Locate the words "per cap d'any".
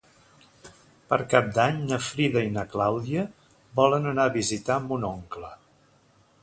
1.11-1.77